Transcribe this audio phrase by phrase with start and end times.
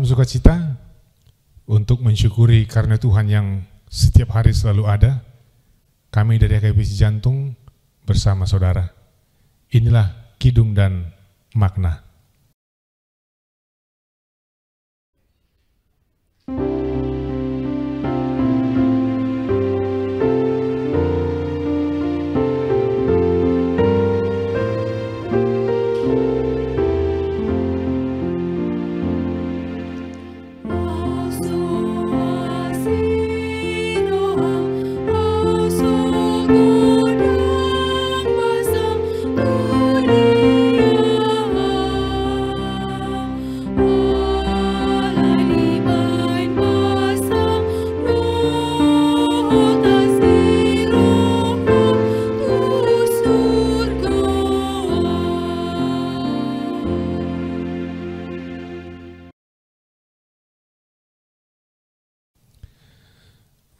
[0.00, 0.56] Salam sukacita
[1.68, 5.20] untuk mensyukuri karena Tuhan yang setiap hari selalu ada.
[6.08, 7.52] Kami dari AKBC Jantung
[8.08, 8.88] bersama saudara.
[9.68, 11.12] Inilah kidung dan
[11.52, 12.00] makna.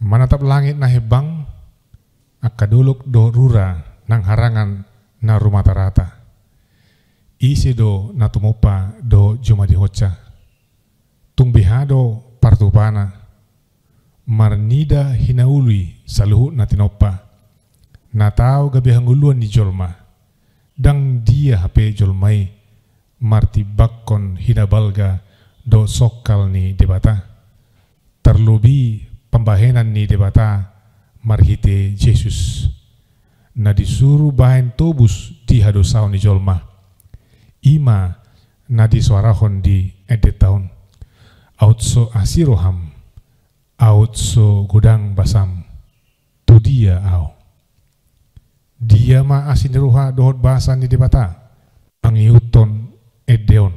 [0.00, 1.44] Manatap langit na hebang,
[2.40, 4.88] akaduluk do rura nang harangan
[5.20, 6.24] na rumah rata.
[7.36, 10.16] Isi do na tumopa do juma di hoca.
[11.36, 13.12] Tungbihado partupana.
[14.24, 17.20] Marnida hinaului saluhu na tinopa.
[18.16, 20.00] Na tau gabihanguluan ni jolma.
[20.80, 22.48] Dang dia hape jolmai.
[23.20, 25.20] Marti bakkon hinabalga
[25.60, 27.20] do sokal ni debata.
[28.24, 29.09] Terlebih
[29.50, 30.70] pembahenan ni debata
[31.26, 32.70] marhite Jesus.
[33.58, 36.62] Na disuruh bahen tobus di hadosau ni jolma.
[37.66, 38.14] Ima
[38.70, 40.70] na disuarahon di edet tahun
[41.58, 42.94] autso asiroham
[43.74, 45.66] autso gudang basam.
[46.46, 47.34] Tu dia au.
[48.78, 51.58] Dia ma asin ruha dohot bahasa ni debata
[52.06, 52.86] angiuton
[53.26, 53.74] edeon.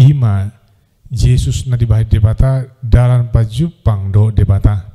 [0.00, 0.48] Ima
[1.10, 4.86] Yesus na dibahit debata dalam pajupang do debata.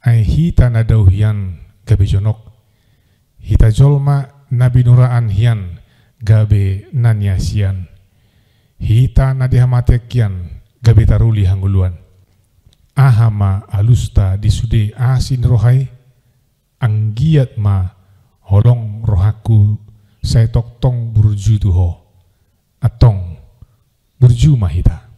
[0.00, 2.40] Ai hita na daw hiyan gabi jonok.
[3.36, 5.76] Hita jolma na binuraan hiyan
[6.24, 7.84] gabi nanya sian.
[8.80, 12.00] Hita na dihamatek yan gabi taruli hanguluan.
[12.96, 15.84] Ahama alusta disude asin rohai.
[16.80, 17.92] Ang giat ma
[18.48, 19.76] holong rohaku
[20.24, 21.92] saya tok tong burju tuho.
[22.80, 23.36] Atong
[24.16, 25.09] burju mahita.